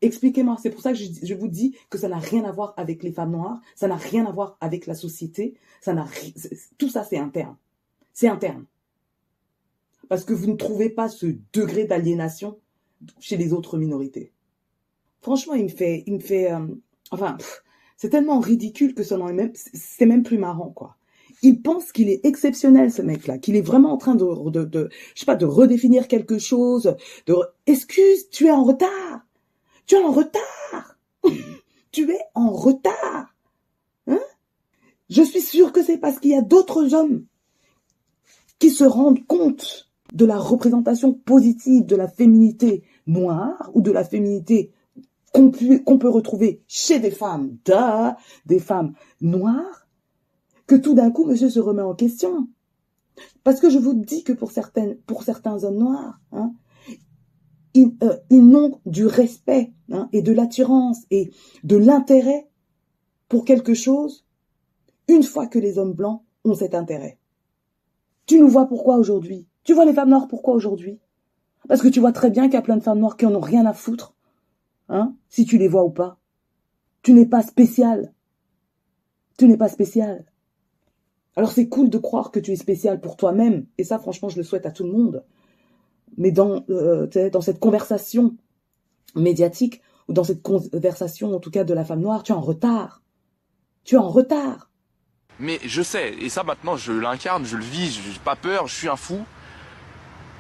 [0.03, 0.57] Expliquez-moi.
[0.63, 3.13] C'est pour ça que je, vous dis que ça n'a rien à voir avec les
[3.13, 6.07] femmes noires, ça n'a rien à voir avec la société, ça n'a
[6.79, 7.57] tout ça c'est interne.
[8.13, 8.67] C'est interne.
[10.09, 12.59] Parce que vous ne trouvez pas ce degré d'aliénation
[13.19, 14.33] chez les autres minorités.
[15.27, 16.69] Franchement, il me fait, il me euh,
[17.11, 17.37] enfin,
[17.97, 20.99] c'est tellement ridicule que ça même, c'est même plus marrant, quoi.
[21.43, 25.27] Il pense qu'il est exceptionnel, ce mec-là, qu'il est vraiment en train de, de, sais
[25.27, 26.95] pas, de redéfinir quelque chose,
[27.27, 27.35] de,
[27.67, 29.27] excuse, tu es en retard.
[29.87, 30.97] Tu es en retard.
[31.91, 33.35] tu es en retard.
[34.07, 34.21] Hein?
[35.11, 37.25] Je suis sûre que c'est parce qu'il y a d'autres hommes
[38.61, 44.05] qui se rendent compte de la représentation positive de la féminité noire ou de la
[44.05, 44.71] féminité
[45.37, 47.57] qu'on peut, retrouver chez des femmes,
[48.47, 49.87] des femmes noires,
[50.67, 52.49] que tout d'un coup, monsieur se remet en question.
[53.45, 56.53] Parce que je vous dis que pour certains hommes noirs, hein,
[57.77, 61.31] euh, ils, n'ont du respect hein, et de l'attirance et
[61.63, 62.49] de l'intérêt
[63.29, 64.25] pour quelque chose
[65.09, 67.19] une fois que les hommes blancs ont cet intérêt.
[68.27, 69.47] Tu nous vois pourquoi aujourd'hui?
[69.63, 71.01] Tu vois les femmes noires pourquoi aujourd'hui?
[71.69, 73.35] Parce que tu vois très bien qu'il y a plein de femmes noires qui en
[73.35, 74.16] ont rien à foutre
[74.89, 76.19] Hein Si tu les vois ou pas.
[77.03, 78.13] Tu n'es pas spécial.
[79.39, 80.25] Tu n'es pas spécial.
[81.37, 84.39] Alors c'est cool de croire que tu es spécial pour toi-même, et ça franchement je
[84.39, 85.23] le souhaite à tout le monde.
[86.17, 88.35] Mais dans, euh, dans cette conversation
[89.15, 92.41] médiatique, ou dans cette conversation en tout cas de la femme noire, tu es en
[92.41, 93.03] retard.
[93.85, 94.71] Tu es en retard.
[95.39, 98.67] Mais je sais, et ça maintenant je l'incarne, je le vis, je n'ai pas peur,
[98.67, 99.19] je suis un fou.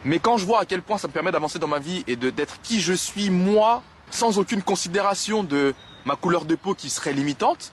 [0.06, 2.16] Mais quand je vois à quel point ça me permet d'avancer dans ma vie et
[2.16, 7.12] d'être qui je suis moi, sans aucune considération de ma couleur de peau qui serait
[7.12, 7.72] limitante,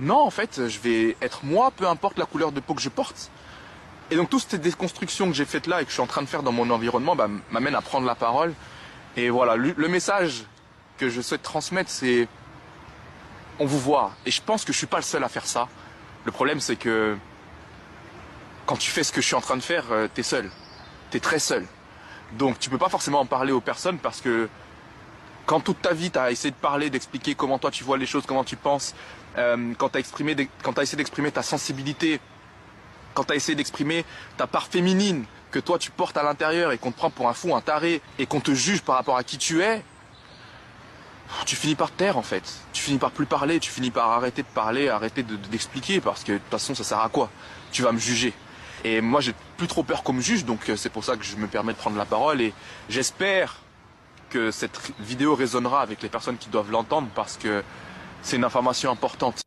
[0.00, 2.88] non, en fait, je vais être moi, peu importe la couleur de peau que je
[2.88, 3.30] porte.
[4.10, 6.22] Et donc, toutes ces déconstructions que j'ai faites là et que je suis en train
[6.22, 8.54] de faire dans mon environnement, bah, m'amènent à prendre la parole.
[9.16, 10.44] Et voilà, le, message
[10.98, 12.28] que je souhaite transmettre, c'est
[13.58, 14.12] on vous voit.
[14.24, 15.68] Et je pense que je suis pas le seul à faire ça.
[16.24, 17.16] Le problème, c'est que
[18.66, 20.48] quand tu fais ce que je suis en train de faire, euh, tu es seul.
[21.10, 21.66] Tu es très seul.
[22.32, 24.48] Donc, tu peux pas forcément en parler aux personnes parce que
[25.48, 28.04] quand toute ta vie, tu as essayé de parler, d'expliquer comment toi tu vois les
[28.04, 28.94] choses, comment tu penses,
[29.38, 30.00] euh, quand tu as,
[30.82, 32.20] essayé d'exprimer ta sensibilité,
[33.14, 34.04] quand tu as essayé d'exprimer
[34.36, 37.32] ta part féminine que toi tu portes à l'intérieur et qu'on te prend pour un
[37.32, 39.82] fou, un taré, et qu'on te juge par rapport à qui tu es,
[41.46, 42.44] tu finis par te taire en fait.
[42.74, 46.32] Tu finis par plus parler, tu finis par arrêter de parler, arrêter d'expliquer, parce que
[46.32, 47.30] de toute façon ça sert à quoi?
[47.72, 48.34] Tu vas me juger.
[48.84, 51.24] Et moi j'ai plus trop peur qu'on me juge, donc euh, c'est pour ça que
[51.24, 52.52] je me permets de prendre la parole et
[52.90, 53.56] j'espère
[54.28, 57.62] que cette vidéo résonnera avec les personnes qui doivent l'entendre parce que
[58.22, 59.42] c'est une information importante.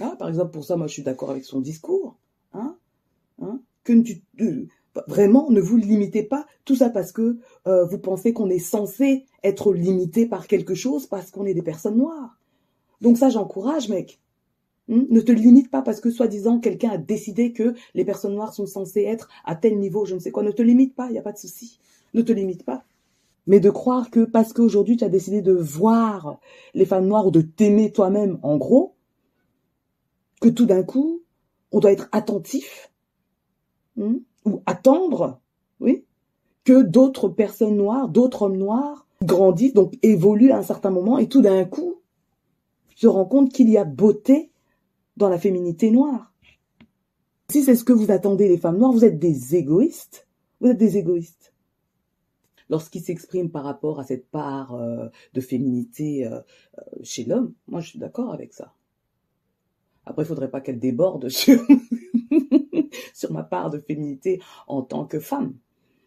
[0.00, 2.16] Ah, par exemple, pour ça, moi, je suis d'accord avec son discours.
[2.52, 2.76] Hein,
[3.42, 4.22] hein que tu,
[5.06, 6.46] vraiment, ne vous limitez pas.
[6.64, 11.06] Tout ça parce que euh, vous pensez qu'on est censé être limité par quelque chose
[11.06, 12.38] parce qu'on est des personnes noires.
[13.00, 14.20] Donc ça, j'encourage, mec.
[14.90, 18.54] Hein, ne te limite pas parce que soi-disant quelqu'un a décidé que les personnes noires
[18.54, 20.42] sont censées être à tel niveau, je ne sais quoi.
[20.42, 21.78] Ne te limite pas, il n'y a pas de souci.
[22.14, 22.84] Ne te limite pas
[23.48, 26.38] mais de croire que parce qu'aujourd'hui tu as décidé de voir
[26.74, 28.94] les femmes noires ou de t'aimer toi-même, en gros,
[30.40, 31.22] que tout d'un coup,
[31.72, 32.92] on doit être attentif
[33.96, 35.40] hmm, ou attendre,
[35.80, 36.04] oui,
[36.62, 41.28] que d'autres personnes noires, d'autres hommes noirs grandissent, donc évoluent à un certain moment, et
[41.28, 42.02] tout d'un coup,
[42.94, 44.52] se rend compte qu'il y a beauté
[45.16, 46.34] dans la féminité noire.
[47.50, 50.26] Si c'est ce que vous attendez les femmes noires, vous êtes des égoïstes.
[50.60, 51.54] Vous êtes des égoïstes
[52.68, 56.40] lorsqu'il s'exprime par rapport à cette part euh, de féminité euh,
[56.78, 58.74] euh, chez l'homme, moi je suis d'accord avec ça.
[60.06, 61.28] Après, il faudrait pas qu'elle déborde
[63.14, 65.54] sur ma part de féminité en tant que femme.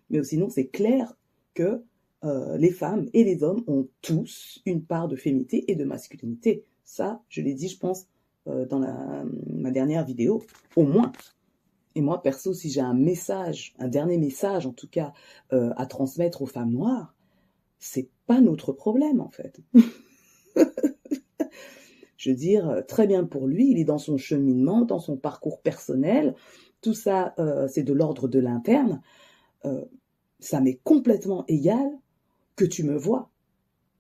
[0.09, 1.14] Mais sinon, c'est clair
[1.53, 1.84] que
[2.57, 6.66] les femmes et les hommes ont tous une part de féminité et de masculinité.
[6.84, 8.07] Ça, je l'ai dit, je pense,
[8.45, 8.80] dans
[9.47, 10.43] ma dernière vidéo,
[10.76, 11.12] au moins.
[11.96, 15.14] Et moi, perso, si j'ai un message, un dernier message en tout cas,
[15.54, 17.14] euh, à transmettre aux femmes noires,
[17.80, 19.60] c'est pas notre problème en fait.
[22.18, 25.60] Je veux dire, très bien pour lui, il est dans son cheminement, dans son parcours
[25.60, 26.36] personnel.
[26.82, 29.02] Tout ça, euh, c'est de l'ordre de l'interne.
[29.66, 29.86] Euh,
[30.39, 31.89] ça m'est complètement égal
[32.56, 33.32] que tu me vois.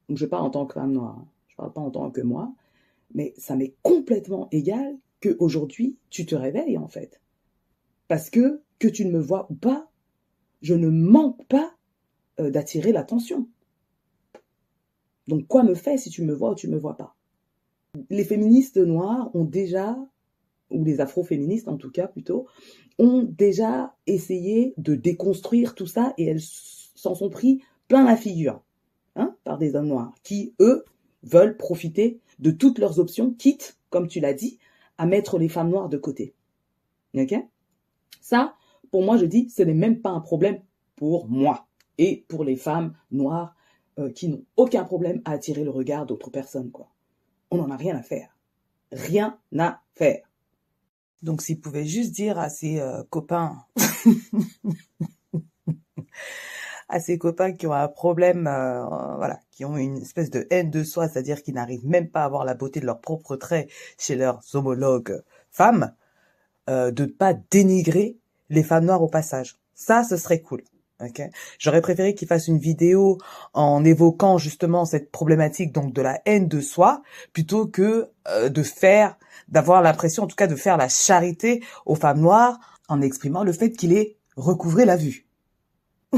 [0.07, 1.27] Donc, je parle en tant que femme noire, hein.
[1.47, 2.53] je parle pas en tant que moi,
[3.13, 7.21] mais ça m'est complètement égal que aujourd'hui tu te réveilles en fait.
[8.11, 9.89] Parce que, que tu ne me vois ou pas,
[10.61, 11.73] je ne manque pas
[12.41, 13.47] euh, d'attirer l'attention.
[15.29, 17.15] Donc quoi me fait si tu me vois ou tu ne me vois pas?
[18.09, 19.97] Les féministes noires ont déjà,
[20.71, 22.47] ou les afro-féministes en tout cas plutôt,
[22.99, 28.61] ont déjà essayé de déconstruire tout ça et elles s'en sont pris plein la figure
[29.15, 30.83] hein, par des hommes noirs qui, eux,
[31.23, 34.59] veulent profiter de toutes leurs options, quitte, comme tu l'as dit,
[34.97, 36.33] à mettre les femmes noires de côté.
[38.21, 38.55] Ça,
[38.91, 40.61] pour moi, je dis, ce n'est même pas un problème
[40.95, 41.67] pour moi
[41.97, 43.55] et pour les femmes noires
[43.99, 46.71] euh, qui n'ont aucun problème à attirer le regard d'autres personnes.
[46.71, 46.89] Quoi.
[47.49, 48.37] On n'en a rien à faire.
[48.91, 50.21] Rien à faire.
[51.21, 53.65] Donc s'il pouvait juste dire à ses euh, copains,
[56.89, 58.85] à ses copains qui ont un problème, euh,
[59.17, 62.29] voilà, qui ont une espèce de haine de soi, c'est-à-dire qui n'arrivent même pas à
[62.29, 63.69] voir la beauté de leurs propres traits
[63.99, 65.93] chez leurs homologues femmes,
[66.69, 68.17] euh, de pas dénigrer
[68.49, 69.57] les femmes noires au passage.
[69.73, 70.63] Ça, ce serait cool.
[70.99, 71.31] Okay.
[71.57, 73.17] J'aurais préféré qu'il fasse une vidéo
[73.53, 77.01] en évoquant justement cette problématique donc de la haine de soi
[77.33, 81.95] plutôt que euh, de faire d'avoir l'impression en tout cas de faire la charité aux
[81.95, 85.25] femmes noires en exprimant le fait qu'il ait recouvré la vue.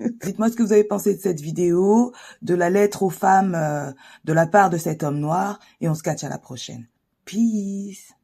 [0.00, 2.12] Dites-moi ce que vous avez pensé de cette vidéo,
[2.42, 3.90] de la lettre aux femmes euh,
[4.24, 6.86] de la part de cet homme noir et on se catch à la prochaine.
[7.24, 8.17] Peace